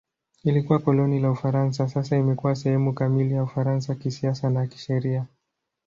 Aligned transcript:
Ilikuwa 0.43 0.79
koloni 0.79 1.19
la 1.19 1.31
Ufaransa; 1.31 1.87
sasa 1.89 2.17
imekuwa 2.17 2.55
sehemu 2.55 2.93
kamili 2.93 3.33
ya 3.33 3.43
Ufaransa 3.43 3.95
kisiasa 3.95 4.49
na 4.49 4.67
kisheria. 4.67 5.25